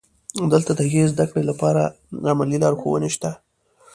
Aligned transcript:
دلته 0.53 0.71
د 0.75 0.81
ښې 0.91 1.03
زده 1.13 1.25
کړې 1.29 1.43
لپاره 1.49 1.81
عملي 2.31 2.57
لارښوونې 2.63 3.09
شته. 3.15 3.31